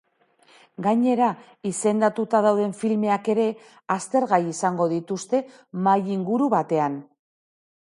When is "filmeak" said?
2.79-3.29